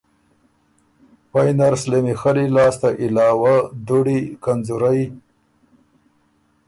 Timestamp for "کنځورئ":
4.43-5.01